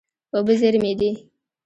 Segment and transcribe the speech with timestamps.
[0.35, 1.09] اوبه زېرمې دي.